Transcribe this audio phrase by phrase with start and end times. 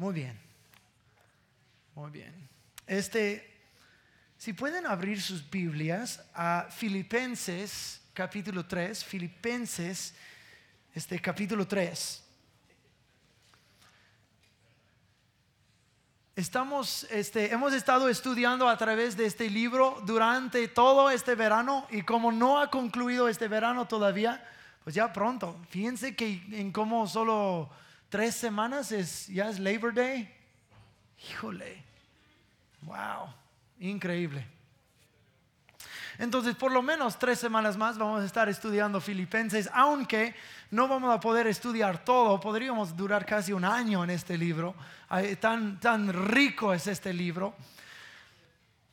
[0.00, 0.40] Muy bien.
[1.94, 2.48] Muy bien.
[2.86, 3.46] Este,
[4.38, 10.14] si pueden abrir sus Biblias a Filipenses capítulo 3, Filipenses
[10.94, 12.24] este capítulo 3.
[16.34, 22.00] Estamos, este, hemos estado estudiando a través de este libro durante todo este verano y
[22.00, 24.42] como no ha concluido este verano todavía,
[24.82, 25.60] pues ya pronto.
[25.68, 27.68] Fíjense que en como solo
[28.10, 30.30] tres semanas es, ya es Labor Day.
[31.30, 31.82] Híjole,
[32.82, 33.32] wow,
[33.78, 34.46] increíble.
[36.18, 40.34] Entonces, por lo menos tres semanas más vamos a estar estudiando Filipenses, aunque
[40.70, 44.74] no vamos a poder estudiar todo, podríamos durar casi un año en este libro,
[45.40, 47.54] tan, tan rico es este libro.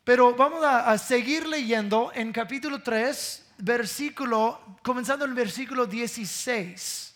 [0.06, 7.07] Pero vamos a, seguir leyendo en capítulo 3, versículo, comenzando en el versículo 16.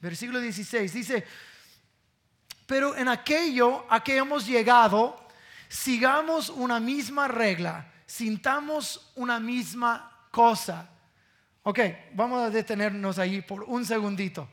[0.00, 1.26] Versículo 16 dice,
[2.66, 5.28] pero en aquello a que hemos llegado,
[5.68, 10.90] sigamos una misma regla sintamos una misma cosa.
[11.62, 11.78] Ok,
[12.14, 14.48] vamos a detenernos ahí por un segundito.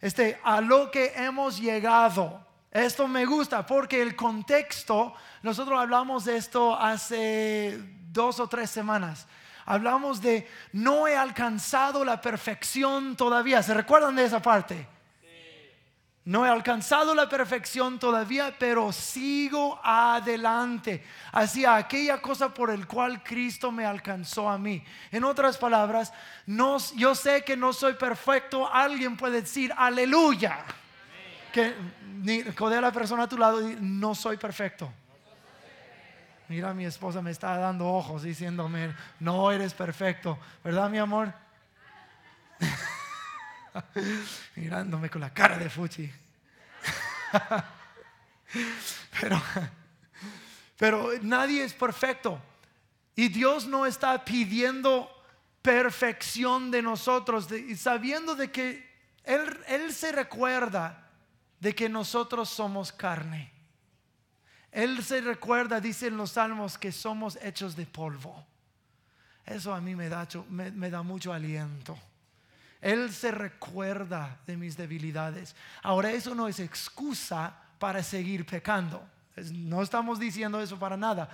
[0.00, 2.46] Este, a lo que hemos llegado.
[2.70, 7.78] Esto me gusta porque el contexto, nosotros hablamos de esto hace
[8.10, 9.26] dos o tres semanas.
[9.66, 13.62] Hablamos de no he alcanzado la perfección todavía.
[13.62, 14.86] ¿Se recuerdan de esa parte?
[16.26, 23.22] No he alcanzado la perfección todavía, pero sigo adelante hacia aquella cosa por el cual
[23.22, 24.82] Cristo me alcanzó a mí.
[25.10, 26.14] En otras palabras,
[26.46, 28.72] no, yo sé que no soy perfecto.
[28.72, 30.64] Alguien puede decir aleluya.
[31.52, 31.74] Que
[32.22, 34.90] ni, a la persona a tu lado no soy perfecto.
[36.48, 41.32] Mira, mi esposa me está dando ojos diciéndome, no eres perfecto, ¿verdad, mi amor?
[44.56, 46.12] mirándome con la cara de Fuchi.
[49.20, 49.42] pero,
[50.76, 52.38] pero nadie es perfecto.
[53.16, 55.10] Y Dios no está pidiendo
[55.62, 58.92] perfección de nosotros, sabiendo de que
[59.24, 61.08] él, él se recuerda
[61.58, 63.53] de que nosotros somos carne.
[64.74, 68.44] Él se recuerda, dice en los salmos, que somos hechos de polvo.
[69.46, 71.96] Eso a mí me da, me da mucho aliento.
[72.80, 75.54] Él se recuerda de mis debilidades.
[75.80, 79.08] Ahora eso no es excusa para seguir pecando.
[79.36, 81.28] No estamos diciendo eso para nada.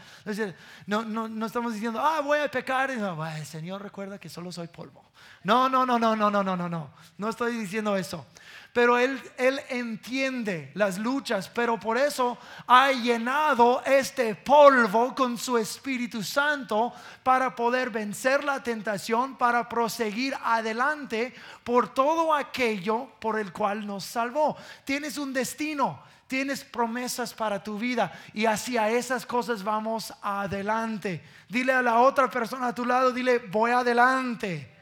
[0.86, 2.90] No, no, no estamos diciendo, ah, voy a pecar.
[2.90, 5.04] el Señor recuerda que solo soy polvo.
[5.44, 6.90] No, no, no, no, no, no, no, no, no.
[7.18, 8.26] No estoy diciendo eso
[8.72, 15.58] pero él, él entiende las luchas, pero por eso ha llenado este polvo con su
[15.58, 16.92] Espíritu Santo
[17.24, 21.34] para poder vencer la tentación, para proseguir adelante
[21.64, 24.56] por todo aquello por el cual nos salvó.
[24.84, 31.24] Tienes un destino, tienes promesas para tu vida y hacia esas cosas vamos adelante.
[31.48, 34.72] Dile a la otra persona a tu lado, dile, voy adelante.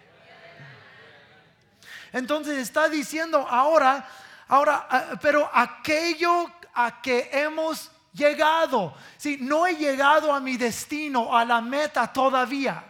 [2.13, 4.07] Entonces está diciendo ahora,
[4.47, 11.35] ahora, ah, pero aquello a que hemos llegado, si no he llegado a mi destino,
[11.35, 12.88] a la meta todavía.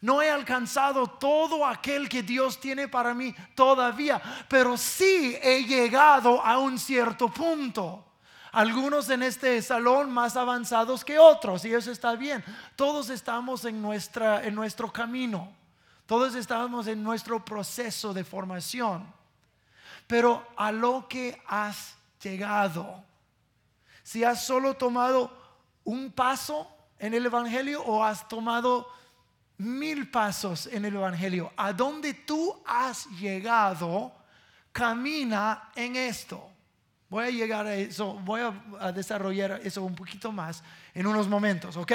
[0.00, 6.40] No he alcanzado todo aquel que Dios tiene para mí todavía, pero sí he llegado
[6.42, 8.06] a un cierto punto.
[8.52, 12.42] Algunos en este salón más avanzados que otros, y eso está bien.
[12.76, 15.52] Todos estamos en, nuestra, en nuestro camino.
[16.06, 19.06] Todos estamos en nuestro proceso de formación.
[20.06, 23.04] Pero a lo que has llegado,
[24.02, 25.30] si has solo tomado
[25.84, 26.66] un paso
[26.98, 28.88] en el Evangelio o has tomado
[29.60, 34.10] mil pasos en el Evangelio, a donde tú has llegado,
[34.72, 36.50] camina en esto.
[37.10, 38.40] Voy a llegar a eso, voy
[38.78, 40.62] a, desarrollar eso un poquito más
[40.94, 41.92] en unos momentos, ¿ok?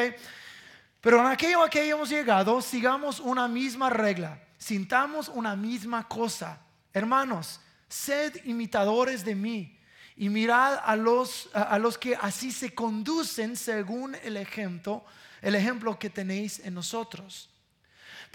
[1.01, 6.59] Pero en aquello a que hemos llegado, sigamos una misma regla, sintamos una misma cosa.
[6.93, 9.79] Hermanos, sed imitadores de mí
[10.15, 15.03] y mirad a los, a los que así se conducen según el ejemplo,
[15.41, 17.49] el ejemplo que tenéis en nosotros.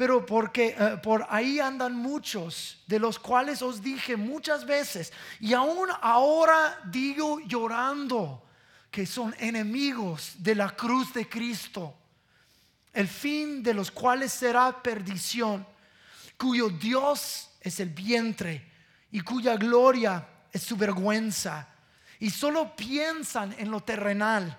[0.01, 5.53] Pero porque eh, por ahí andan muchos, de los cuales os dije muchas veces, y
[5.53, 8.43] aún ahora digo llorando,
[8.91, 11.95] que son enemigos de la cruz de Cristo
[12.95, 15.67] el fin de los cuales será perdición,
[16.39, 18.73] cuyo Dios es el vientre
[19.13, 21.69] y cuya gloria es su vergüenza,
[22.19, 24.59] y solo piensan en lo terrenal.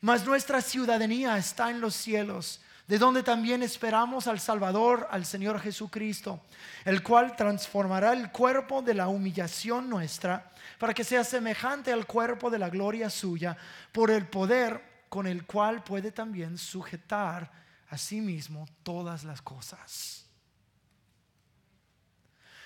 [0.00, 5.60] Mas nuestra ciudadanía está en los cielos, de donde también esperamos al Salvador, al Señor
[5.60, 6.40] Jesucristo,
[6.86, 12.48] el cual transformará el cuerpo de la humillación nuestra para que sea semejante al cuerpo
[12.48, 13.56] de la gloria suya,
[13.92, 17.50] por el poder con el cual puede también sujetar
[17.90, 20.24] a sí mismo todas las cosas.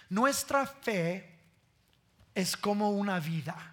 [0.08, 1.38] Nuestra fe
[2.34, 3.71] es como una vida.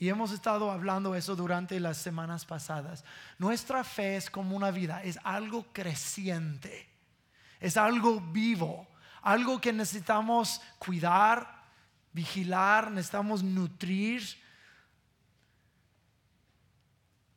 [0.00, 3.04] Y hemos estado hablando eso durante las semanas pasadas.
[3.38, 6.88] Nuestra fe es como una vida, es algo creciente,
[7.60, 8.88] es algo vivo,
[9.20, 11.64] algo que necesitamos cuidar,
[12.14, 14.22] vigilar, necesitamos nutrir.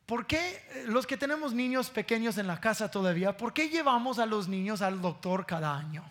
[0.06, 4.24] ¿Por qué los que tenemos niños pequeños en la casa todavía, por qué llevamos a
[4.24, 6.02] los niños al doctor cada año?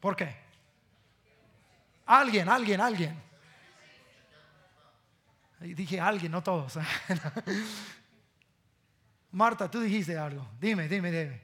[0.00, 0.36] ¿Por qué?
[2.04, 3.31] Alguien, alguien, alguien.
[5.62, 6.78] Dije alguien, no todos.
[9.32, 10.46] Marta, tú dijiste algo.
[10.60, 11.40] Dime, dime, dime.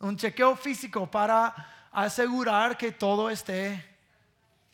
[0.00, 1.54] Un chequeo físico para
[1.92, 3.92] asegurar que todo esté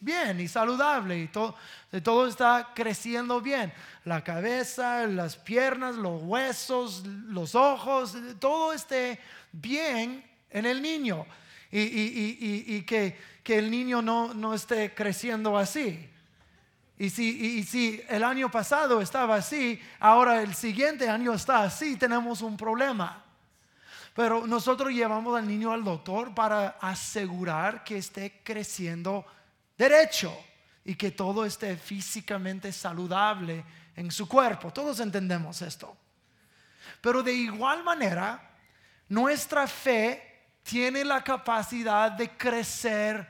[0.01, 1.57] bien y saludable y todo,
[2.03, 3.73] todo está creciendo bien.
[4.05, 9.19] La cabeza, las piernas, los huesos, los ojos, todo esté
[9.53, 11.27] bien en el niño
[11.71, 16.09] y, que, que, el niño no, no esté creciendo así.
[16.99, 22.43] Y si, si el año pasado estaba así, ahora el siguiente año está así, tenemos
[22.43, 23.25] un problema.
[24.15, 29.25] Pero nosotros llevamos al niño al doctor para asegurar que esté creciendo
[29.77, 30.37] derecho
[30.85, 34.73] y que todo esté físicamente saludable en su cuerpo.
[34.73, 35.97] Todos entendemos esto.
[37.01, 38.51] Pero de igual manera,
[39.09, 43.25] nuestra fe tiene la capacidad de crecer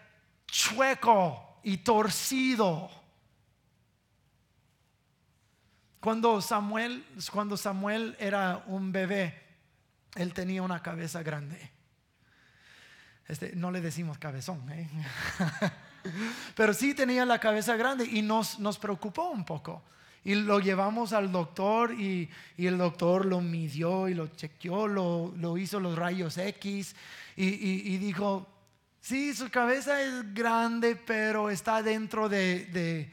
[0.46, 2.97] chueco y torcido.
[6.08, 9.42] Cuando Samuel, cuando Samuel era un bebé,
[10.14, 11.70] él tenía una cabeza grande.
[13.26, 14.88] Este, no le decimos cabezón, ¿eh?
[16.56, 19.82] pero sí tenía la cabeza grande y nos, nos preocupó un poco.
[20.24, 25.78] Y lo llevamos al doctor y, el doctor lo midió y lo chequeó, lo, hizo
[25.78, 26.96] los rayos X
[27.36, 28.48] y, dijo,
[29.02, 33.10] sí, su cabeza es grande, pero está dentro de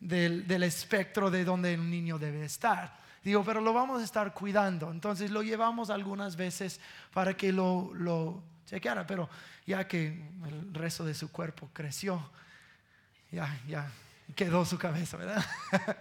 [0.00, 2.98] del, espectro de donde un niño debe estar.
[3.22, 4.90] Digo, pero lo vamos a estar cuidando.
[4.90, 6.80] Entonces lo llevamos algunas veces
[7.12, 9.28] para que lo, lo chequeara, pero
[9.66, 12.30] ya que el resto de su cuerpo creció,
[13.32, 13.90] ya, ya
[14.34, 15.44] quedó su cabeza, ¿verdad?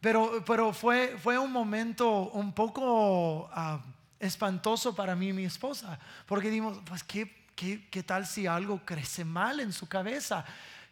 [0.00, 3.80] pero, pero fue, fue un momento un poco ah,
[4.18, 8.84] espantoso para mí y mi esposa, porque dimos, pues, ¿qué, qué, ¿qué tal si algo
[8.84, 10.44] crece mal en su cabeza?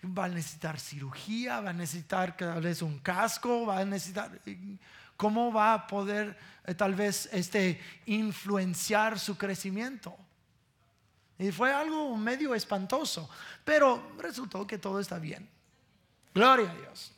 [0.05, 4.31] Va a necesitar cirugía, va a necesitar tal vez un casco, va a necesitar...
[5.17, 10.15] ¿Cómo va a poder eh, tal vez este, influenciar su crecimiento?
[11.39, 13.29] Y fue algo medio espantoso,
[13.65, 15.49] pero resultó que todo está bien.
[16.35, 17.13] Gloria a Dios.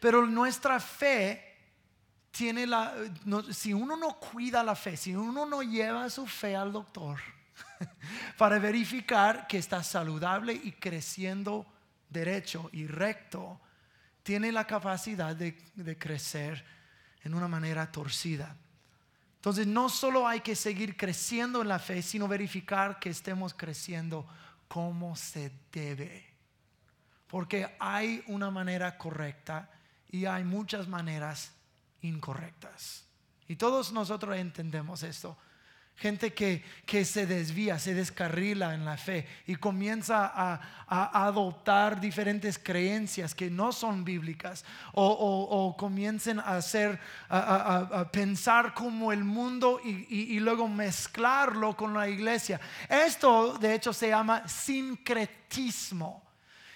[0.00, 1.52] Pero nuestra fe
[2.30, 2.94] tiene la...
[3.50, 7.18] si uno no cuida la fe, si uno no lleva su fe al doctor,
[8.38, 11.66] para verificar que está saludable y creciendo
[12.08, 13.60] derecho y recto,
[14.22, 16.64] tiene la capacidad de, crecer
[17.24, 18.56] en una manera torcida.
[19.36, 24.26] Entonces no solo hay que seguir creciendo en la fe, sino verificar que estemos creciendo
[24.68, 26.24] como se debe.
[27.26, 29.68] Porque hay una manera correcta
[30.08, 31.52] y hay muchas maneras
[32.02, 33.04] incorrectas.
[33.48, 35.36] Y todos nosotros entendemos esto.
[35.96, 36.64] Gente que,
[37.04, 40.60] se desvía, se descarrila en la fe y comienza a,
[41.26, 49.22] adoptar diferentes creencias que no son bíblicas o, comiencen a hacer, a, pensar como el
[49.22, 52.60] mundo y, luego mezclarlo con la iglesia.
[52.88, 56.22] Esto de hecho se llama sincretismo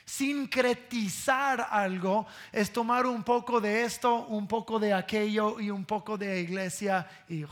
[0.09, 6.17] sincretizar algo es tomar un poco de esto, un poco de aquello y un poco
[6.17, 7.45] de iglesia y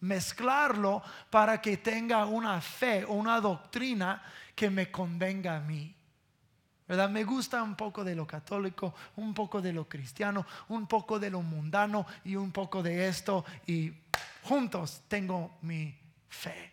[0.00, 4.22] mezclarlo para que tenga una fe o una doctrina
[4.54, 5.94] que me convenga a mí.
[6.86, 7.08] ¿verdad?
[7.08, 11.30] Me gusta un poco de lo católico, un poco de lo cristiano, un poco de
[11.30, 13.92] lo mundano y un poco de esto y
[14.42, 15.96] juntos tengo mi
[16.28, 16.72] fe.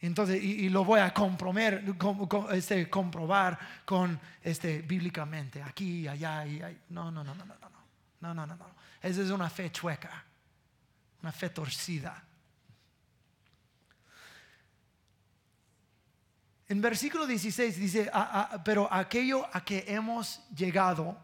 [0.00, 1.84] Entonces, y, lo voy a compromer,
[2.52, 6.80] este, comprobar con este, bíblicamente, aquí, allá y ahí.
[6.90, 7.70] No, no, no, no, no, no,
[8.20, 8.66] no, no, no, no.
[9.02, 10.25] Esa es una fe chueca
[11.32, 12.22] fe torcida.
[16.68, 18.10] En versículo 16 dice,
[18.64, 21.16] pero aquello a que hemos llegado,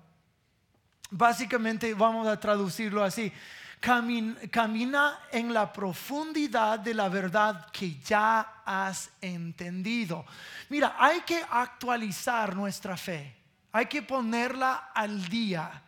[1.10, 3.32] básicamente vamos a traducirlo así.
[3.80, 10.24] camina en la profundidad de la verdad que ya has entendido.
[10.68, 13.34] Mira, hay que actualizar nuestra fe.
[13.72, 15.82] Hay que ponerla al día.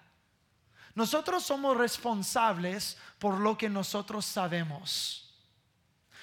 [0.95, 5.35] Nosotros somos responsables por lo que nosotros sabemos.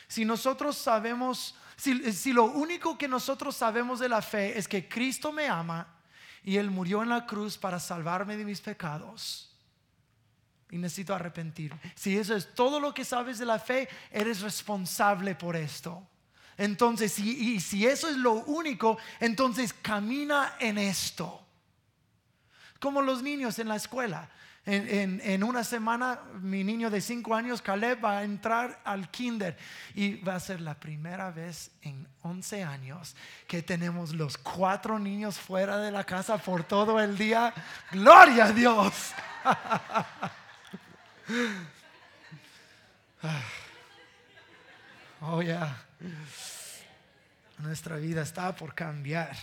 [0.08, 5.32] Si nosotros sabemos, si, lo único que nosotros sabemos de la fe es que Cristo
[5.32, 5.88] me ama
[6.44, 9.54] y Él murió en la cruz para salvarme de mis pecados
[10.70, 11.74] y necesito arrepentir.
[11.96, 16.08] Si eso es todo lo que sabes de la fe, eres responsable por esto.
[16.58, 21.46] Entonces, y si eso es lo único, entonces camina en esto.
[22.80, 24.30] Como los niños en la escuela.
[24.64, 29.58] En, una semana mi niño de 5 años, Caleb, va a entrar al kinder
[29.96, 33.16] y va a ser la primera vez en 11 años
[33.48, 37.52] que tenemos los cuatro niños fuera de la casa por todo el día.
[37.92, 39.14] Gloria a Dios.
[45.22, 45.76] oh ya,
[47.58, 49.36] nuestra vida está por cambiar.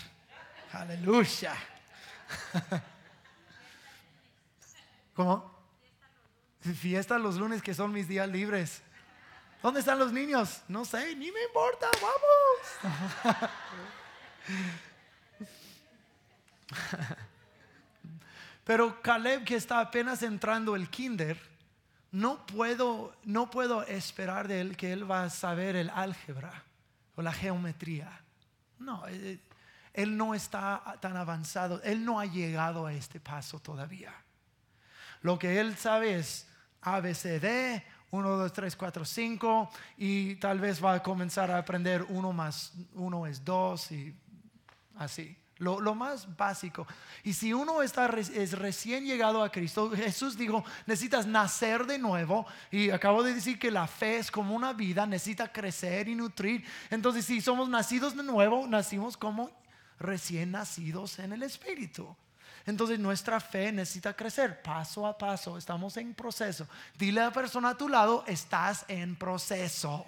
[0.72, 1.56] Aleluya.
[5.18, 5.50] ¿Cómo?
[6.60, 8.82] Fiesta los lunes que son mis días libres.
[9.60, 10.62] ¿Dónde están los niños?
[10.68, 13.08] No sé, ni me importa, vamos.
[18.62, 21.36] Pero Caleb que está apenas entrando el kinder,
[22.12, 26.62] no puedo, no puedo esperar de él que él va a saber el álgebra
[27.16, 28.20] o la geometría.
[28.78, 29.40] No, eh,
[29.94, 34.14] él no está tan avanzado, él no ha llegado a este paso todavía.
[35.22, 36.46] Lo que él sabe es
[36.80, 42.32] ABCD, 1, 2, 3, 4, 5 y tal vez va a comenzar a aprender 1
[42.32, 44.14] más 1 es 2 y
[44.96, 45.36] así.
[45.58, 46.86] Lo, lo, más básico.
[47.24, 52.46] Y si uno está, es recién llegado a Cristo, Jesús dijo, necesitas nacer de nuevo.
[52.70, 56.64] Y acabo de decir que la fe es como una vida, necesita crecer y nutrir.
[56.90, 59.50] Entonces, si somos nacidos de nuevo, nacimos como
[59.98, 62.16] recién nacidos en el Espíritu.
[62.68, 65.56] Entonces nuestra fe necesita crecer paso a paso.
[65.56, 66.68] Estamos en proceso.
[66.98, 70.04] Dile a la persona a tu lado, estás en proceso.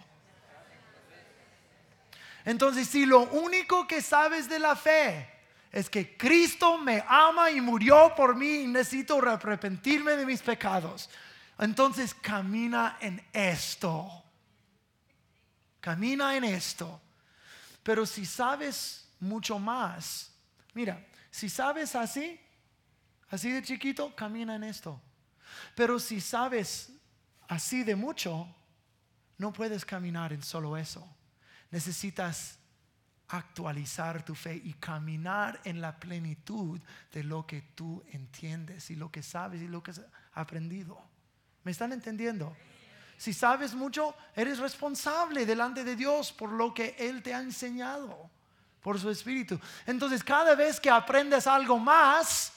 [2.44, 5.26] Entonces, si lo único que sabes de la fe
[5.72, 11.08] es que Cristo me ama y murió por mí y necesito arrepentirme de mis pecados,
[11.58, 14.22] entonces camina en esto.
[15.80, 17.00] Camina en esto.
[17.82, 20.30] Pero si sabes mucho más,
[20.74, 22.38] mira, si sabes así,
[23.30, 25.00] así de chiquito, camina en esto.
[25.74, 26.92] Pero si sabes
[27.48, 28.46] así de mucho,
[29.38, 31.06] no puedes caminar en solo eso.
[31.70, 32.58] Necesitas
[33.28, 36.80] actualizar tu fe y caminar en la plenitud
[37.12, 41.00] de lo que tú entiendes y lo que sabes y lo que has aprendido.
[41.62, 42.56] ¿Me están entendiendo?
[43.16, 48.30] Si sabes mucho, eres responsable delante de Dios por lo que Él te ha enseñado,
[48.80, 49.60] por su Espíritu.
[49.86, 52.52] Entonces, cada vez que aprendes algo más,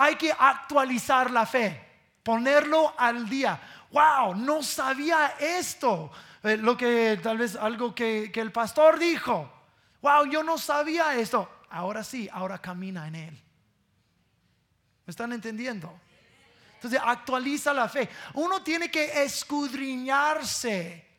[0.00, 1.78] hay que actualizar la fe,
[2.22, 3.60] ponerlo al día.
[3.90, 6.10] Wow, no sabía esto.
[6.42, 9.52] Eh, lo que tal vez algo que, que el pastor dijo.
[10.00, 11.46] Wow, yo no sabía esto.
[11.68, 13.42] Ahora sí, ahora camina en él.
[15.04, 15.92] ¿Me están entendiendo?
[16.76, 18.08] Entonces actualiza la fe.
[18.32, 21.09] Uno tiene que escudriñarse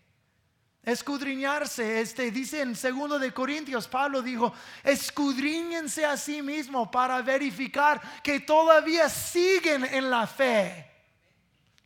[0.83, 2.01] escudriñarse.
[2.01, 8.39] Este dice en segundo de Corintios, Pablo dijo, escudriñense a sí mismo para verificar que
[8.39, 10.87] todavía siguen en la fe.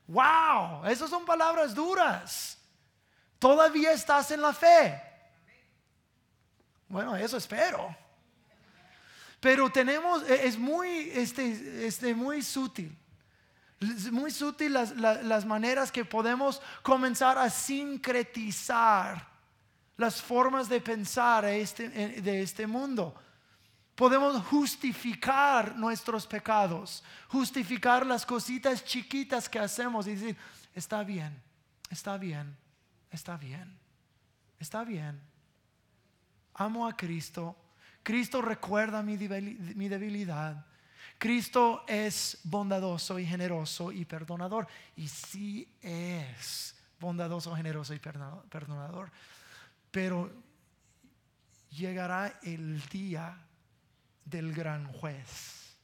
[0.07, 2.57] Wow, esas son palabras duras.
[3.39, 5.01] Todavía estás en la fe.
[6.87, 7.95] Bueno, eso espero.
[9.39, 12.95] Pero tenemos, es muy, este, este, muy sutil.
[13.79, 19.27] Es muy sutil las, maneras que podemos comenzar a sincretizar
[19.97, 23.13] las formas de pensar este, de este mundo.
[23.95, 30.37] Podemos justificar nuestros pecados, justificar las cositas chiquitas que hacemos y decir,
[30.73, 31.41] está bien,
[31.89, 32.57] está bien,
[33.11, 33.77] está bien,
[34.59, 35.21] está bien.
[36.55, 37.55] Amo a Cristo.
[38.03, 40.65] Cristo recuerda mi debilidad.
[41.17, 44.67] Cristo es bondadoso y generoso y perdonador.
[44.95, 49.11] Y sí es bondadoso, generoso y perdonador.
[49.91, 50.31] Pero
[51.69, 53.37] llegará el día
[54.25, 55.77] del gran juez.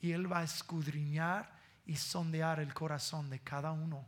[0.00, 1.52] Y Él va a escudriñar
[1.86, 4.04] y sondear el corazón de cada uno.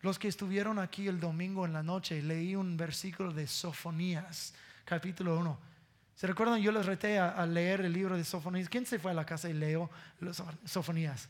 [0.00, 4.54] Los que estuvieron aquí el domingo en la noche, leí un versículo de Sofonías,
[4.84, 5.75] capítulo 1
[6.16, 6.62] ¿Se recuerdan?
[6.62, 8.70] Yo les reté a, leer el libro de Sofonías.
[8.70, 11.28] ¿Quién se fue a la casa y leyó los Sofonías?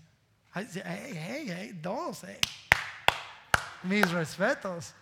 [1.83, 2.25] dos,
[3.83, 4.95] Mis respetos.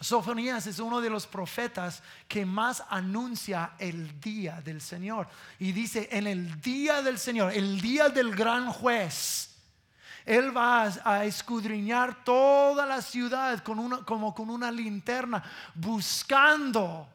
[0.00, 5.28] Sofonías es uno de los profetas que más anuncia el día del Señor.
[5.60, 9.54] Y dice, en el día del Señor, el día del gran juez,
[10.26, 15.44] Él va a escudriñar toda la ciudad como con una linterna,
[15.76, 17.08] buscando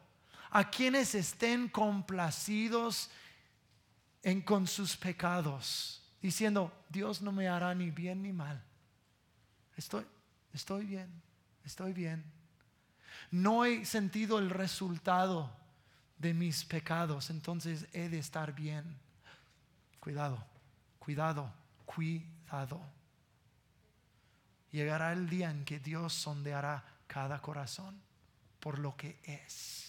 [0.54, 3.10] a quienes estén complacidos
[4.22, 8.62] en, con sus pecados, diciendo, Dios no me hará ni bien ni mal.
[9.76, 10.06] Estoy,
[10.52, 11.10] estoy bien,
[11.64, 12.24] estoy bien.
[13.32, 15.50] No he sentido el resultado
[16.18, 18.96] de mis pecados, entonces he de estar bien.
[19.98, 20.38] Cuidado,
[21.00, 21.52] cuidado,
[21.84, 22.80] cuidado.
[24.70, 28.00] Llegará el día en que Dios sondeará cada corazón
[28.60, 29.83] por lo que es.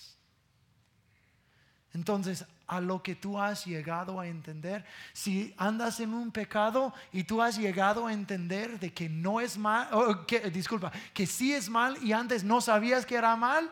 [1.96, 4.84] Entonces, a lo que tú has llegado a entender,
[5.14, 9.58] si andas en un pecado y tú has llegado a entender de que no es
[9.58, 9.88] mal,
[10.28, 13.72] que, disculpa, que sí es mal y antes no sabías que era mal,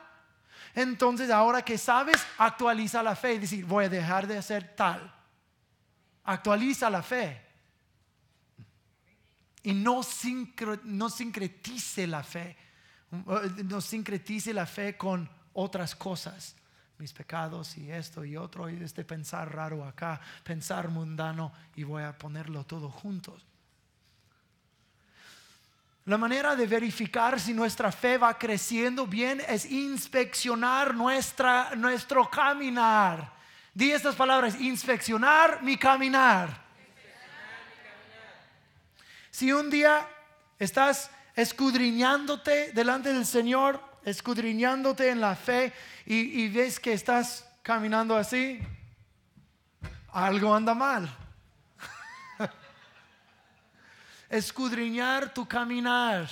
[0.74, 5.14] entonces ahora que sabes, actualiza la fe y decir, voy a dejar de hacer tal.
[6.24, 7.42] Actualiza la fe.
[9.64, 10.00] Y no,
[10.86, 12.56] no sincretice la fe,
[13.66, 16.56] no sincretice la fe con otras cosas
[16.98, 22.04] mis pecados y esto y otro y este pensar raro acá, pensar mundano y voy
[22.04, 23.46] a ponerlo todo juntos.
[26.06, 33.32] La manera de verificar si nuestra fe va creciendo bien es inspeccionar nuestra, nuestro caminar.
[33.74, 36.62] Di estas palabras, inspeccionar mi caminar.
[39.32, 40.08] Si un día
[40.60, 45.74] estás escudriñándote delante del Señor, escudriñándote en la fe
[46.06, 48.60] y, ves que estás caminando así,
[50.12, 51.10] algo anda mal.
[54.30, 56.30] Escudriñar tu caminar.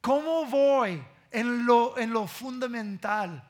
[0.00, 3.42] ¿Cómo voy en lo, en lo fundamental?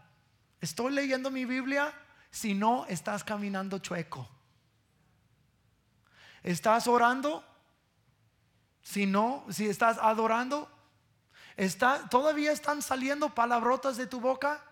[0.61, 1.93] ¿Estoy leyendo mi Biblia?
[2.31, 4.29] Si no, estás caminando chueco.
[6.43, 7.45] ¿Estás orando?
[8.83, 10.71] Si no, si estás adorando,
[12.11, 14.65] ¿Todavía están saliendo palabrotas de tu boca?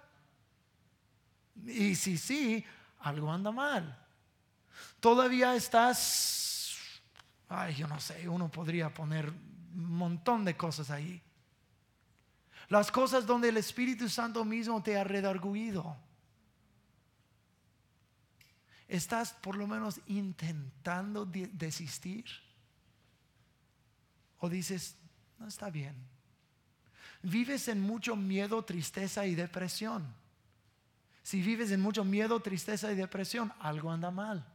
[1.67, 2.65] Y si sí,
[3.01, 3.99] algo anda mal.
[5.01, 6.79] Todavía estás,
[7.49, 11.21] ay, yo no sé, uno podría poner un montón de cosas ahí.
[12.69, 15.97] Las cosas donde el Espíritu Santo mismo te ha redarguido.
[18.87, 22.27] ¿Estás por lo menos intentando desistir?
[24.39, 24.97] ¿O dices,
[25.39, 26.16] no está bien?
[27.27, 30.15] Vives en mucho miedo, tristeza y depresión.
[31.23, 34.47] Si vives en mucho miedo, tristeza y depresión, algo anda mal.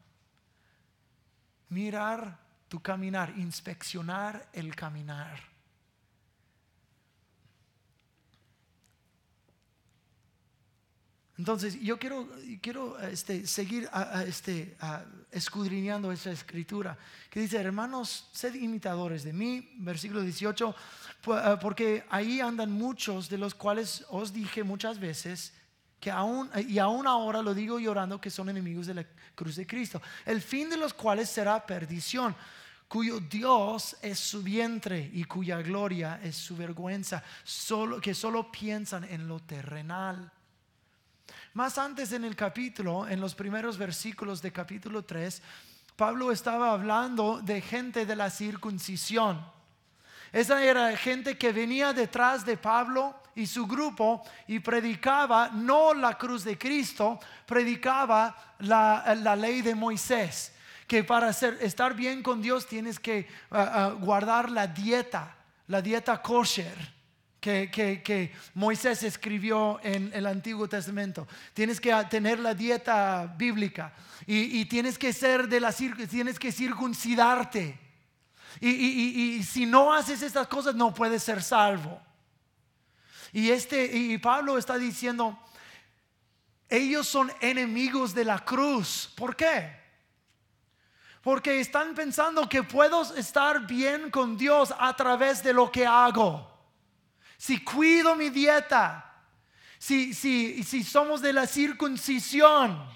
[1.69, 5.50] Mirar tu caminar, inspeccionar el caminar.
[11.41, 12.29] Entonces, yo quiero,
[12.61, 13.89] quiero este, seguir
[14.27, 14.77] este,
[15.31, 16.95] escudriñando esa escritura
[17.31, 20.75] que dice, hermanos, sed imitadores de mí, versículo 18,
[21.25, 25.51] eh, porque ahí andan muchos de los cuales os dije muchas veces,
[25.99, 29.65] que aún, y aún ahora lo digo llorando, que son enemigos de la cruz de
[29.65, 32.35] Cristo, el fin de los cuales será perdición
[32.87, 39.05] cuyo Dios es su vientre y cuya gloria es su vergüenza, solo, que solo piensan
[39.05, 40.31] en lo terrenal
[41.53, 45.41] más antes en el capítulo, en los primeros versículos de capítulo 3,
[45.97, 49.43] Pablo estaba hablando de gente de la circuncisión.
[50.31, 56.17] Esa era gente que venía detrás de Pablo y su grupo y predicaba no la
[56.17, 60.53] cruz de Cristo, predicaba la, ley de Moisés,
[60.87, 65.35] que para estar bien con Dios tienes que ah, ah, guardar la dieta,
[65.67, 67.00] la dieta kosher
[67.41, 71.27] que, Moisés escribió en el Antiguo Testamento.
[71.53, 73.93] Tienes que tener la dieta bíblica
[74.27, 77.79] y, tienes que ser de la tienes que circuncidarte.
[78.59, 81.99] Y, y, si no haces estas cosas no puedes ser salvo.
[83.33, 85.39] Y este y Pablo está diciendo
[86.69, 89.11] ellos son enemigos de la cruz.
[89.15, 89.81] ¿Por qué?
[91.23, 96.50] Porque están pensando que puedo estar bien con Dios a través de lo que hago
[97.41, 99.03] si cuido mi dieta,
[99.79, 102.87] si, si, si somos de la circuncisión,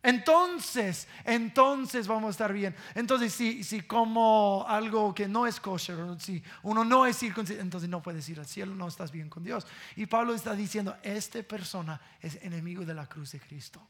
[0.00, 2.76] Entonces, entonces vamos a estar bien.
[2.94, 7.90] Entonces, si, si como algo que no es kosher, si uno no es circuncidado, entonces
[7.90, 9.66] no puedes ir al cielo, no estás bien con Dios.
[9.96, 13.84] Y Pablo está diciendo, esta persona es enemigo de la cruz de Cristo.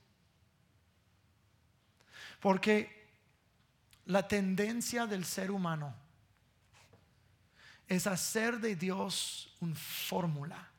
[2.41, 3.07] Porque
[4.07, 5.95] la tendencia del ser humano
[7.91, 10.71] es hacer de Dios un fórmula.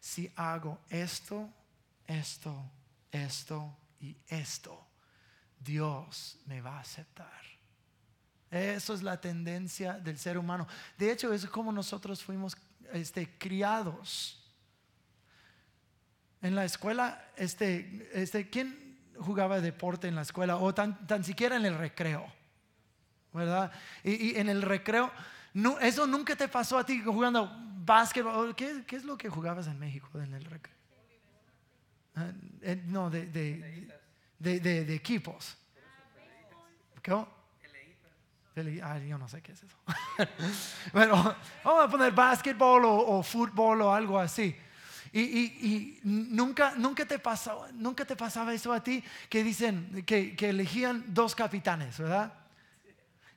[0.00, 1.48] Si hago esto,
[2.06, 2.70] esto,
[3.10, 4.84] esto, y esto
[5.60, 7.40] Dios me va a aceptar.
[8.50, 10.66] Eso es la tendencia del ser humano.
[10.98, 12.56] De hecho, es como nosotros fuimos
[12.92, 14.42] este, criados.
[16.42, 20.56] En la escuela, este, este, ¿quién jugaba deporte en la escuela?
[20.56, 22.26] O tan, tan siquiera en el recreo.
[23.32, 23.70] ¿Verdad?
[24.02, 25.12] Y, en el recreo,
[25.56, 28.54] no, eso nunca te pasó a ti jugando básquetbol.
[28.54, 30.76] ¿Qué, ¿Qué, es lo que jugabas en México en el recreo?
[32.14, 35.56] Ah, eh, no, de, de, de, equipos.
[37.02, 37.26] ¿Cómo?
[38.54, 39.76] yo no sé qué es eso.
[40.92, 44.54] bueno, vamos a poner básquetbol o, fútbol o algo así.
[45.10, 50.50] Y, nunca, nunca, te pasó, nunca te pasaba eso a ti que dicen que, que
[50.50, 52.45] elegían dos capitanes, ¿verdad?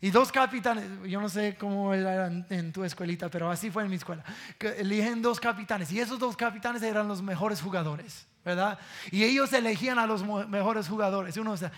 [0.01, 3.89] Y dos capitanes, yo no sé cómo eran en tu escuelita, pero así fue en
[3.89, 4.23] mi escuela.
[4.59, 8.79] Eligen dos capitanes y esos dos capitanes eran los mejores jugadores, ¿verdad?
[9.11, 11.35] Y ellos elegían a los mejores jugadores.
[11.35, 11.71] Y uno decía,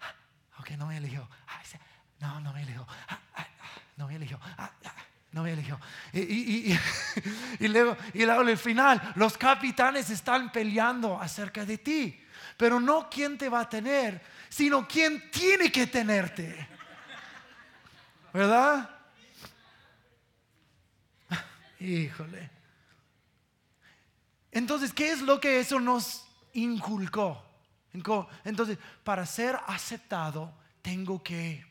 [0.00, 0.12] ah,
[0.58, 1.28] ok, no me eligió.
[2.18, 2.86] No, no me eligió.
[3.08, 3.46] Ah, ah,
[3.96, 4.40] no me eligió.
[5.32, 5.80] No me eligió.
[6.12, 6.78] Y, y,
[7.60, 12.20] y, luego, y luego al final, los capitanes están peleando acerca de ti.
[12.56, 16.68] Pero no quién te va a tener, sino quién tiene que tenerte.
[18.32, 18.90] ¿Verdad?
[21.78, 22.50] Híjole.
[24.50, 27.44] Entonces, ¿qué es lo que eso nos inculcó?
[28.44, 31.64] Entonces, para ser aceptado, tengo que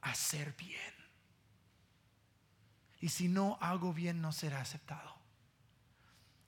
[0.00, 0.92] hacer bien.
[3.00, 5.12] Y si no hago bien, no será aceptado.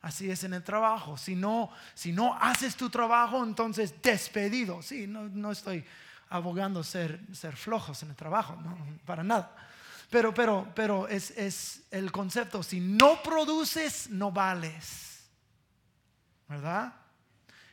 [0.01, 1.17] Así es en el trabajo.
[1.17, 4.83] Si no, si no haces tu trabajo, entonces despedido.
[4.83, 5.85] Sí, no, no estoy
[6.35, 8.59] abogando ser, ser flojos en el trabajo,
[9.07, 9.55] para nada.
[10.11, 15.29] Pero, pero, pero es, es el concepto, si no produces, no vales.
[16.49, 16.93] ¿Verdad?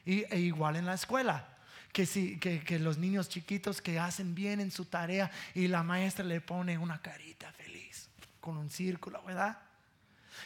[0.06, 1.48] Y, e igual en la escuela.
[1.92, 5.82] Que, si, que, que, los niños chiquitos que hacen bien en su tarea y la
[5.82, 9.58] maestra le pone una carita feliz con un círculo, ¿verdad?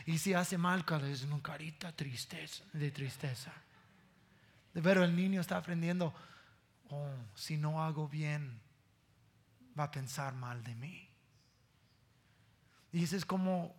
[0.06, 3.51] Y si hace mal, es una carita tristeza, de tristeza.
[4.73, 6.13] Pero el niño está aprendiendo
[6.89, 8.62] oh, si no hago bien,
[9.78, 11.10] va a pensar mal de mí.
[12.91, 13.76] Y eso es como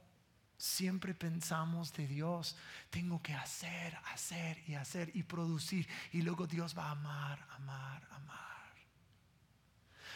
[0.59, 2.57] siempre pensamos de Dios.
[2.91, 5.89] Tengo que hacer, hacer y hacer y producir.
[6.13, 8.37] Y luego Dios va a amar, amar, amar.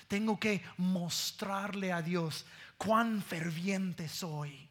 [0.09, 2.44] Tengo que mostrarle a Dios
[2.76, 4.68] cuán ferviente soy.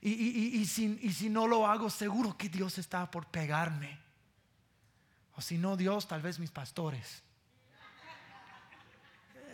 [0.00, 3.98] Y, si, y si no lo hago, seguro que Dios está por pegarme.
[5.38, 7.22] O si no Dios, tal vez mis pastores.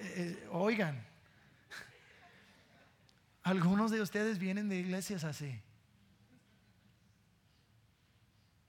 [0.01, 1.05] Eh, eh, oigan,
[3.42, 5.61] algunos de ustedes vienen de iglesias así.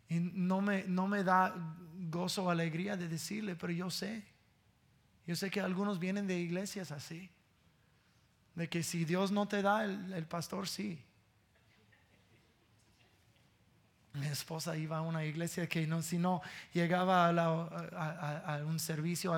[0.09, 1.55] Y no me, no me da
[2.09, 4.21] gozo o alegría de decirle, pero yo sé.
[5.25, 7.29] Yo sé que algunos vienen de iglesias así.
[8.55, 11.01] De que si Dios no te da, el pastor sí.
[14.15, 16.41] Mi esposa iba a una iglesia que no, si no
[16.73, 19.33] llegaba a, un servicio,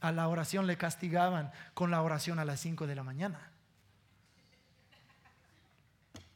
[0.00, 3.50] a, la oración, le castigaban con la oración a las 5 de la mañana.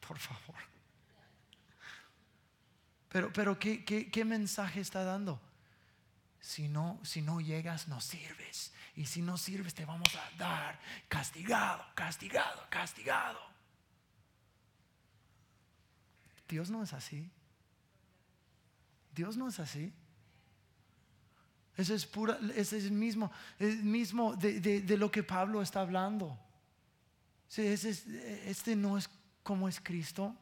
[0.06, 0.56] Por favor.
[3.08, 5.40] Pero, pero ¿qué, qué, mensaje está dando?
[6.40, 8.72] Si no, si no llegas, no sirves.
[8.94, 13.40] Y si no sirves, te vamos a dar castigado, castigado, castigado.
[16.48, 17.30] Dios no es así.
[19.18, 19.92] Dios no es así.
[21.76, 26.38] Ese es pura, ese es el mismo, el mismo de, lo que Pablo está hablando.
[27.57, 29.11] este no es
[29.42, 30.37] como es Cristo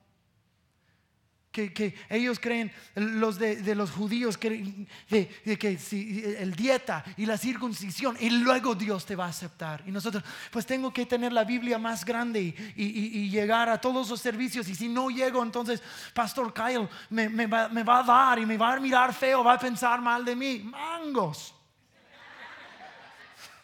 [1.57, 8.17] que, ellos creen, los de, los judíos, de, que si, el dieta y la circuncisión,
[8.21, 9.83] y luego Dios te va a aceptar.
[9.87, 14.21] Y nosotros, pues tengo que tener la Biblia más grande y, llegar a todos los
[14.21, 14.69] servicios.
[14.69, 15.83] Y si no llego, entonces
[16.15, 19.43] Pastor Kyle me, me, va, me va a dar y me va a mirar feo,
[19.43, 20.59] va a pensar mal de mí.
[20.59, 21.55] Mangos.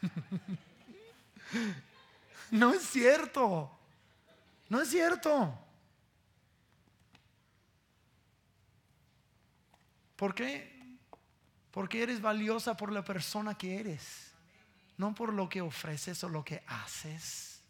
[2.52, 3.70] No es cierto.
[4.68, 5.61] No es cierto.
[10.22, 10.70] ¿Por qué?
[11.72, 14.30] Porque eres valiosa por la persona que eres,
[14.96, 17.60] no por lo que ofreces o lo que haces.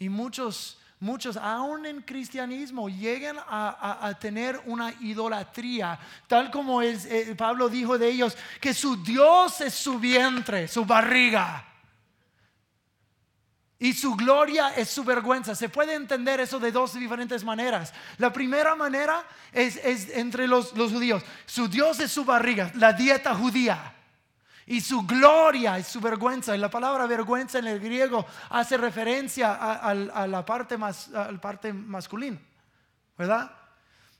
[0.00, 7.68] Y muchos, muchos, aún en cristianismo, llegan a, tener una idolatría, tal como eh, Pablo
[7.68, 11.67] dijo de ellos, que su Dios es su vientre, su barriga.
[13.80, 15.54] Y su gloria es su vergüenza.
[15.54, 17.94] Se puede entender eso de dos diferentes maneras.
[18.16, 19.78] La primera manera es,
[20.14, 21.22] entre los, judíos.
[21.46, 23.94] Su Dios es su barriga, la dieta judía.
[24.66, 26.56] Y su gloria es su vergüenza.
[26.56, 32.38] Y la palabra vergüenza en el griego hace referencia a, la parte, masculina.
[33.16, 33.50] ¿Verdad?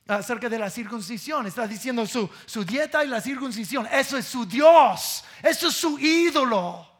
[0.07, 1.47] Acerca de la circuncisión.
[1.47, 3.89] Está diciendo su dieta y la circuncisión.
[3.91, 5.25] Eso es su Dios.
[5.43, 6.98] Eso es su ídolo.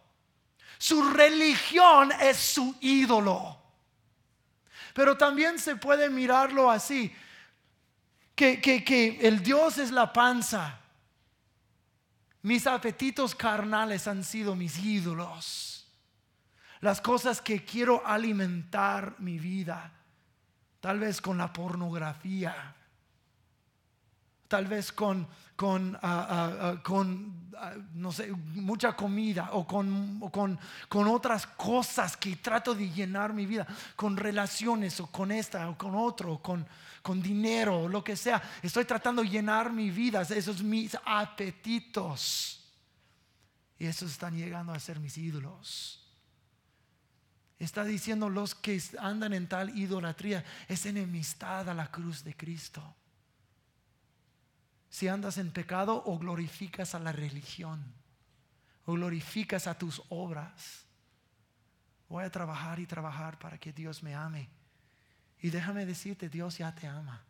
[0.79, 3.57] Su religión es su ídolo.
[4.95, 7.15] Pero también se puede mirarlo así,
[8.35, 10.79] que, que, el Dios es la panza.
[12.43, 15.87] Mis apetitos carnales han sido mis ídolos.
[16.81, 19.93] Las cosas que quiero alimentar mi vida.
[20.81, 22.77] Tal vez con la pornografía.
[24.47, 27.51] Tal vez con con, ah, ah, ah, con
[27.95, 30.57] no sé, mucha comida o, con, con,
[30.89, 33.67] con, otras cosas que trato de llenar mi vida,
[33.97, 36.65] con relaciones o con esta o con otro, con,
[37.03, 38.41] con dinero o lo que sea.
[38.63, 42.65] Estoy tratando de llenar mi vida, esos mis apetitos.
[43.81, 46.09] Y esos están llegando a ser mis ídolos.
[47.59, 52.95] Está diciendo los que andan en tal idolatría es enemistad a la cruz de Cristo
[54.91, 57.83] si andas en pecado o glorificas a la religión
[58.87, 60.85] o glorificas a tus obras.
[62.09, 64.49] Voy a trabajar y trabajar para que Dios me ame.
[65.41, 67.23] Y déjame decirte, Dios ya te ama.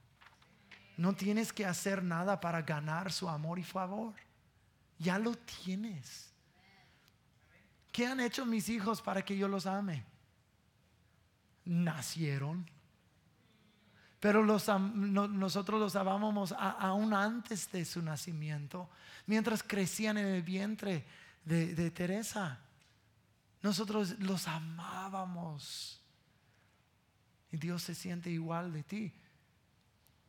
[0.97, 4.14] No tienes que hacer nada para ganar su amor y favor.
[4.99, 6.33] Ya lo tienes.
[7.90, 10.05] ¿Qué han hecho mis hijos para que yo los ame?
[11.64, 12.71] Nacieron
[14.20, 18.88] pero nosotros los amábamos aún antes de su nacimiento,
[19.26, 21.04] mientras crecían en el vientre
[21.44, 22.59] de, Teresa.
[23.62, 26.00] Nosotros los amábamos.
[27.50, 29.12] Y Dios se siente igual de ti.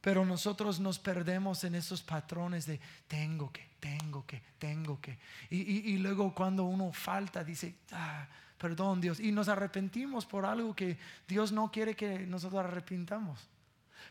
[0.01, 5.17] Pero nosotros nos perdemos en esos patrones de tengo que, tengo que, tengo que.
[5.49, 9.19] Y, luego cuando uno falta, dice, ah, perdón Dios.
[9.19, 10.97] Y nos arrepentimos por algo que
[11.27, 13.49] Dios no quiere que nosotros arrepintamos.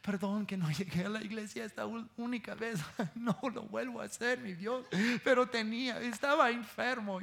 [0.02, 2.80] Perdón que no llegué a la iglesia esta única vez.
[3.14, 4.86] No lo vuelvo a hacer, mi Dios.
[5.24, 7.20] Pero tenía, estaba enfermo.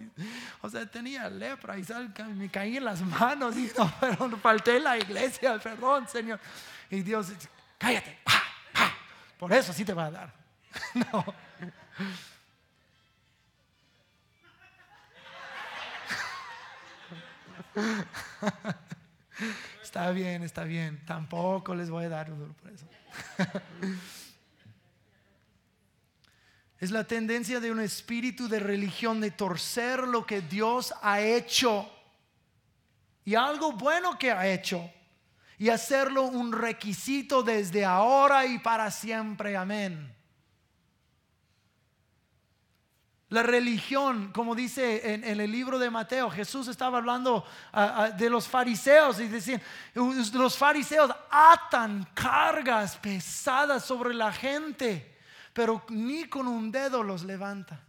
[0.61, 1.85] O sea, tenía lepra y
[2.35, 3.55] me caí en las manos.
[3.65, 5.57] Y no, pero falté la iglesia.
[5.59, 6.39] Perdón, Señor.
[6.89, 7.31] Y Dios,
[7.77, 8.19] cállate.
[9.39, 10.33] Por eso sí te va a dar.
[11.11, 11.25] No.
[19.81, 21.01] Está bien, está bien.
[21.05, 22.31] Tampoco les voy a dar.
[26.79, 31.89] es la tendencia de un espíritu de religión de torcer lo que Dios ha hecho
[33.23, 34.91] y algo bueno que ha hecho
[35.57, 39.55] y hacerlo un requisito desde ahora y para siempre.
[39.55, 40.13] Amén.
[43.35, 47.45] La religión, como dice en, el libro de Mateo, Jesús estaba hablando
[48.17, 49.61] de los fariseos y decían,
[49.93, 55.17] los fariseos atan cargas pesadas sobre la gente,
[55.51, 57.83] pero ni con un dedo los levanta.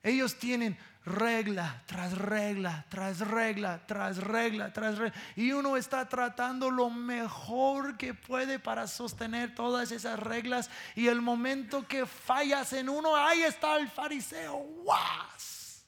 [0.00, 5.14] Ellos tienen regla tras regla, tras regla, tras regla, tras regla.
[5.36, 10.70] Y uno está tratando lo mejor que puede para sostener todas esas reglas.
[10.94, 14.56] Y el momento que fallas en uno, ahí está el fariseo.
[14.84, 15.84] ¡Guas!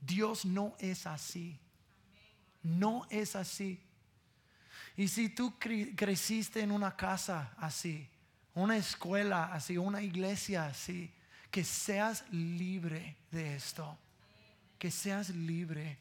[0.00, 1.58] Dios no es así.
[2.62, 3.86] No es así.
[4.96, 8.06] Y si tú creciste en una casa así,
[8.60, 11.12] una escuela así, una iglesia así,
[11.50, 13.98] que seas libre de esto,
[14.78, 15.98] que seas libre.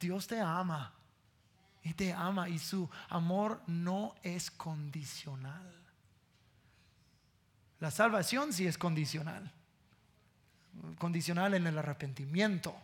[0.00, 0.92] Dios te ama
[1.82, 5.74] y te ama y su amor no es condicional.
[7.80, 9.52] La salvación sí es condicional,
[10.98, 12.74] condicional en el arrepentimiento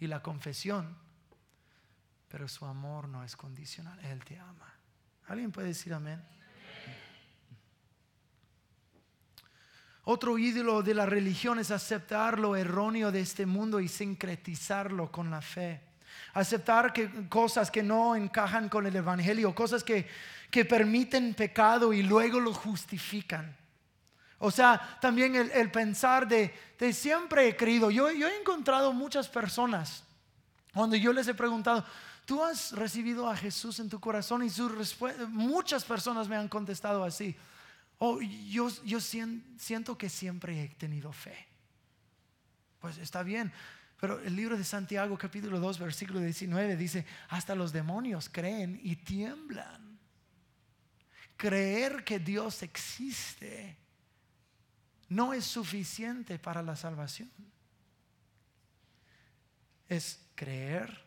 [0.00, 0.96] y la confesión,
[2.28, 4.74] pero su amor no es condicional, Él te ama.
[5.28, 6.20] ¿Alguien puede decir amén?
[10.04, 15.30] Otro ídolo de la religión es aceptar lo erróneo de este mundo y sincretizarlo con
[15.30, 15.80] la fe.
[16.34, 20.06] Aceptar que cosas que no encajan con el Evangelio, cosas que,
[20.50, 23.56] que permiten pecado y luego lo justifican.
[24.38, 27.90] O sea, también el, pensar de, de, siempre he creído.
[27.90, 30.04] Yo, yo he encontrado muchas personas
[30.74, 31.84] cuando yo les he preguntado,
[32.26, 34.42] ¿tú has recibido a Jesús en tu corazón?
[34.42, 34.68] Y su
[35.28, 37.36] muchas personas me han contestado así.
[38.06, 41.46] Oh, yo, yo siento que siempre he tenido fe.
[42.78, 43.50] Pues está bien,
[43.98, 48.96] pero el libro de Santiago capítulo 2 versículo 19 dice, hasta los demonios creen y
[48.96, 49.98] tiemblan.
[51.38, 53.78] Creer que Dios existe
[55.08, 57.30] no es suficiente para la salvación.
[59.88, 61.03] Es creer,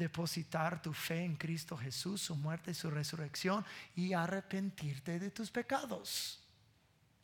[0.00, 5.50] depositar tu fe en Cristo Jesús, su muerte y su resurrección y arrepentirte de tus
[5.50, 6.40] pecados.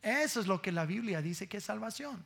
[0.01, 2.23] Eso es lo que la Biblia dice que es salvación.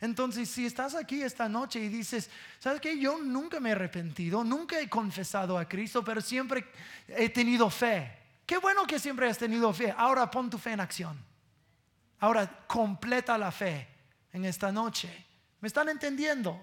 [0.00, 2.98] Entonces, si estás aquí esta noche y dices, ¿sabes qué?
[2.98, 6.66] Yo nunca me he arrepentido, nunca he confesado a Cristo, pero siempre
[7.08, 8.18] he tenido fe.
[8.44, 9.94] Qué bueno que siempre has tenido fe.
[9.96, 11.18] Ahora pon tu fe en acción.
[12.20, 13.88] Ahora completa la fe
[14.32, 15.08] en esta noche.
[15.60, 16.60] ¿Me están entendiendo?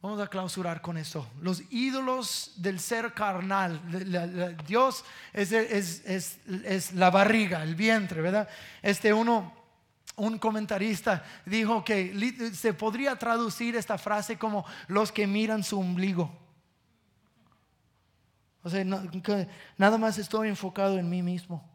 [0.00, 1.26] Vamos a clausurar con esto.
[1.40, 3.80] Los ídolos del ser carnal.
[4.66, 8.48] Dios es, la barriga, el vientre, ¿verdad?
[8.80, 9.52] Este uno,
[10.14, 16.30] un comentarista dijo que se podría traducir esta frase como los que miran su ombligo.
[18.62, 21.68] O sea, nada más estoy enfocado en mí mismo,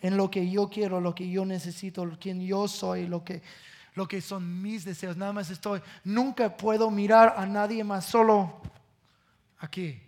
[0.00, 3.42] en lo que yo quiero, lo que yo necesito, quién yo soy, lo que
[3.94, 5.16] lo que son mis deseos.
[5.16, 8.60] Nada más estoy, nunca puedo mirar a nadie más, solo
[9.58, 10.00] aquí.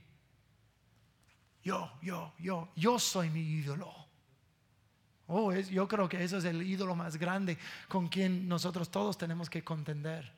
[1.63, 3.93] Yo, yo, yo, yo soy mi ídolo.
[5.27, 7.57] Oh, es, yo creo que eso es el ídolo más grande
[7.89, 10.33] con quien nosotros todos tenemos que contender.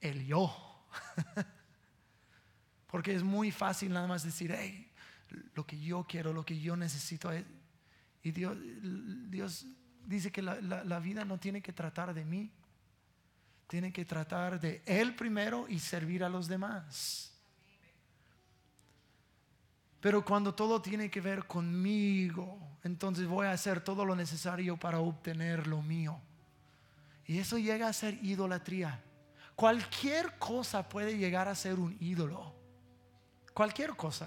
[0.00, 0.54] El yo.
[2.86, 4.90] Porque es muy fácil nada más decir, hey,
[5.54, 7.30] lo que yo quiero, lo que yo necesito.
[8.22, 8.56] Y Dios,
[9.30, 9.66] Dios
[10.10, 12.50] dice que la, vida no tiene que tratar de mí,
[13.68, 17.32] tiene que tratar de Él primero y servir a los demás.
[20.00, 24.98] Pero cuando todo tiene que ver conmigo, entonces voy a hacer todo lo necesario para
[24.98, 26.20] obtener lo mío.
[27.26, 29.00] Y eso llega a ser idolatría.
[29.54, 32.52] Cualquier cosa puede llegar a ser un ídolo.
[33.54, 34.26] Cualquier cosa.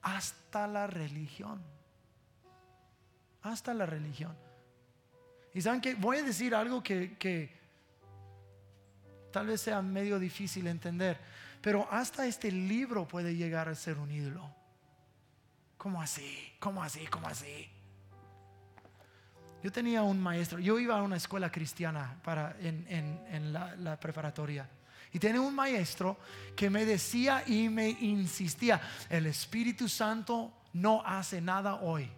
[0.00, 1.62] Hasta la religión
[3.42, 4.36] hasta la religión.
[5.54, 7.50] Y saben que voy a decir algo que,
[9.30, 11.18] tal vez sea medio difícil entender,
[11.60, 14.54] pero hasta este libro puede llegar a ser un ídolo.
[15.76, 16.52] ¿Cómo así?
[16.58, 17.06] ¿Cómo así?
[17.06, 17.68] ¿Cómo así?
[19.62, 24.68] Yo tenía un maestro, yo iba a una escuela cristiana para, en, la, la, preparatoria.
[25.12, 26.18] Y tenía un maestro
[26.56, 32.10] que me decía y me insistía, el Espíritu Santo no hace nada hoy.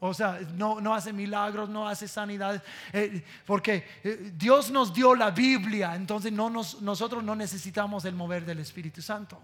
[0.00, 5.32] O sea, no, hace milagros, no hace sanidades, eh, porque eh, Dios nos dio la
[5.32, 9.40] Biblia, entonces no nosotros no necesitamos el mover del Espíritu Santo.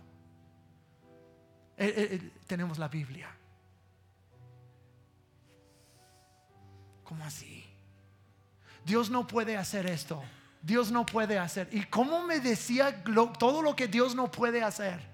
[1.77, 3.29] Eh, tenemos la Biblia.
[7.03, 7.65] ¿Cómo así?
[8.85, 10.23] Dios no puede hacer esto.
[10.63, 11.69] Dios no puede hacer.
[11.73, 13.03] ¿Y cómo me decía
[13.39, 15.14] todo lo que Dios no puede hacer?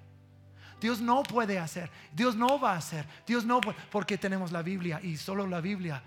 [0.81, 4.62] Dios no puede hacer, Dios no va a hacer, Dios no puede, porque tenemos la
[4.62, 6.03] Biblia y solo la Biblia.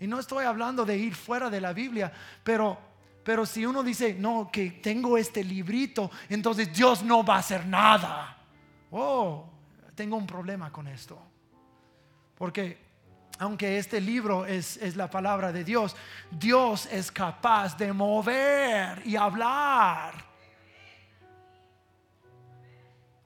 [0.00, 2.88] Y no estoy hablando de ir fuera de la Biblia, pero
[3.28, 7.66] pero si uno dice, "No, que tengo este librito, entonces Dios no va a hacer
[7.66, 8.38] nada."
[8.90, 9.44] Oh,
[9.94, 11.20] tengo un problema con esto.
[12.36, 12.78] Porque
[13.38, 15.94] aunque este libro es, es, la palabra de Dios,
[16.30, 20.27] Dios es capaz de mover y hablar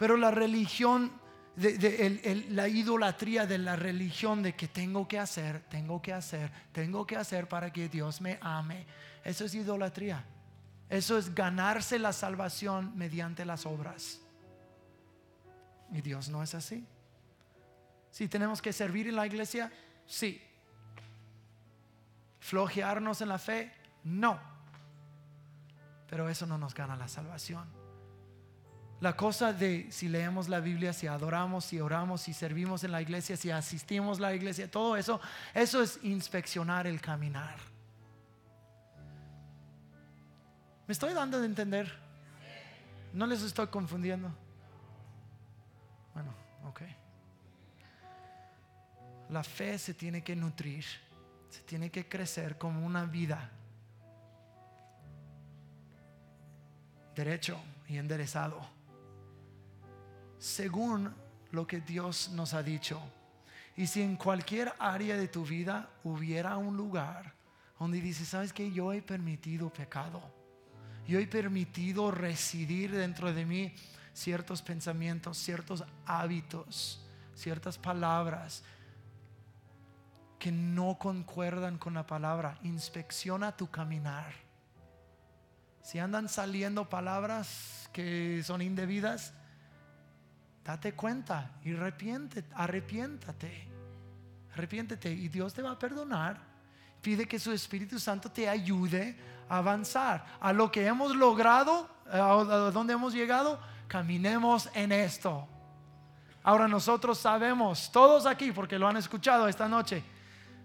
[0.02, 1.12] pero la religión,
[1.54, 7.06] de, la idolatría de la religión de que tengo que hacer, tengo que hacer, tengo
[7.06, 8.84] que hacer para que Dios me ame,
[9.22, 10.24] eso es idolatría.
[10.88, 14.20] Eso es ganarse la salvación mediante las obras.
[15.92, 16.84] Y Dios no es así.
[18.10, 19.70] Si tenemos que servir en la iglesia,
[20.04, 20.42] sí.
[22.40, 24.40] Flojearnos en la fe, no.
[26.08, 27.81] Pero eso no nos gana la salvación.
[29.02, 33.02] La cosa de si leemos la Biblia, si adoramos, si oramos, si servimos en la
[33.02, 35.20] iglesia, si asistimos a la iglesia, todo eso,
[35.52, 37.56] eso es inspeccionar el caminar.
[40.86, 41.92] ¿Me estoy dando de entender?
[43.12, 44.32] ¿No les estoy confundiendo?
[46.14, 46.32] Bueno,
[46.66, 46.80] ok.
[49.28, 50.84] La fe se tiene que nutrir
[51.52, 53.50] se tiene que crecer como una vida
[57.14, 58.58] derecho y enderezado,
[60.42, 61.14] según
[61.52, 63.00] lo que Dios nos ha dicho.
[63.76, 67.32] Y si en cualquier área de tu vida hubiera un lugar
[67.78, 70.20] donde dices, ¿sabes que Yo he permitido pecado.
[71.06, 73.72] Yo he permitido residir dentro de mí
[74.12, 78.64] ciertos pensamientos, ciertos hábitos, ciertas palabras
[80.40, 82.58] que no concuerdan con la palabra.
[82.64, 84.32] Inspecciona tu caminar.
[85.82, 89.34] Si andan saliendo palabras que son indebidas,
[90.64, 93.68] date cuenta y arrepiéntate, arrepiéntate,
[94.52, 96.40] arrepiéntete y Dios te va a perdonar.
[97.00, 99.16] Pide que su Espíritu Santo te ayude
[99.48, 105.48] a avanzar a lo que hemos logrado, a donde hemos llegado, caminemos en esto.
[106.44, 110.02] Ahora nosotros sabemos, todos aquí, porque lo han escuchado esta noche,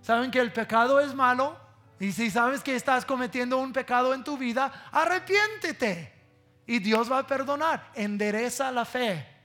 [0.01, 1.57] saben que el pecado es malo,
[1.99, 6.13] y si sabes que estás cometiendo un pecado en tu vida, arrepiéntete.
[6.67, 7.91] Y Dios va a perdonar.
[7.95, 9.36] Endereza la fe.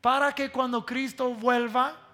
[0.00, 2.06] Para que cuando Cristo vuelva,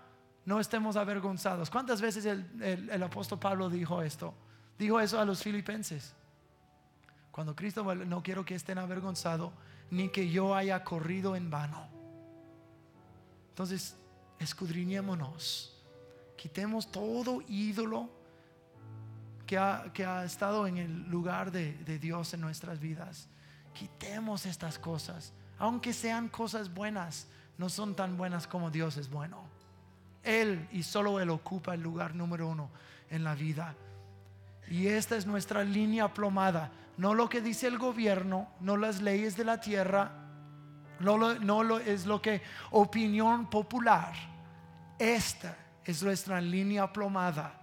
[0.45, 1.71] no estemos avergonzados.
[1.71, 4.35] ¿Cuántas veces el, apóstol Pablo dijo esto?
[4.79, 6.15] Dijo eso a los filipenses.
[7.31, 9.53] Cuando Cristo vuelva, no quiero que estén avergonzados,
[9.91, 11.87] ni que yo haya corrido en vano.
[13.51, 13.97] Entonces,
[14.39, 15.69] escudriñémonos.
[16.37, 18.11] Quitemos todo ídolo
[19.47, 23.29] que ha, estado en el lugar de, de Dios en nuestras vidas.
[23.75, 27.29] Quitemos estas cosas, aunque sean cosas buenas,
[27.59, 29.43] no son tan buenas como Dios es bueno.
[30.23, 32.71] Él y solo Él ocupa el lugar número uno
[33.11, 33.75] en la vida.
[34.69, 36.71] Y esta es nuestra línea plomada.
[36.97, 40.13] No lo que dice el gobierno, no las leyes de la tierra,
[41.01, 44.13] no, no lo, es lo que opinión popular.
[44.99, 47.63] Esta es nuestra línea plomada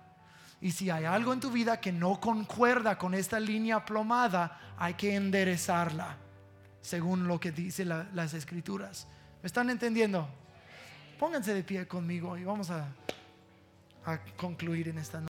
[0.61, 4.95] y si hay algo en tu vida que no concuerda con esta línea plomada, hay
[4.95, 6.17] que enderezarla,
[6.81, 9.07] según lo que dicen las escrituras.
[9.41, 10.27] ¿Me están entendiendo?
[11.17, 12.87] Pónganse de pie conmigo y vamos a,
[14.05, 15.28] a concluir en esta noche.